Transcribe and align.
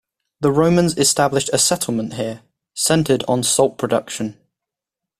The 0.39 0.51
Romans 0.51 0.97
established 0.97 1.51
a 1.53 1.59
settlement 1.59 2.13
here, 2.15 2.41
centred 2.73 3.23
on 3.27 3.43
salt 3.43 3.77
production. 3.77 4.35